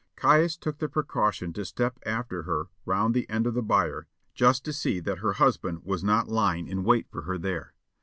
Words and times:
Caius 0.15 0.57
took 0.57 0.79
the 0.79 0.89
precaution 0.89 1.53
to 1.53 1.63
step 1.63 1.99
after 2.07 2.41
her 2.41 2.69
round 2.87 3.13
the 3.13 3.29
end 3.29 3.45
of 3.45 3.53
the 3.53 3.61
byre, 3.61 4.07
just 4.33 4.65
to 4.65 4.73
see 4.73 4.99
that 4.99 5.19
her 5.19 5.33
husband 5.33 5.83
was 5.83 6.03
not 6.03 6.27
lying 6.27 6.67
in 6.67 6.83
wait 6.83 7.07
for 7.07 7.21
her 7.21 7.37
there. 7.37 7.75